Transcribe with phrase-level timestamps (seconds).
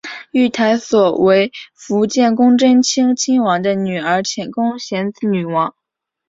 [0.31, 5.75] 御台所为伏见宫贞清亲王的女儿浅宫显子女王。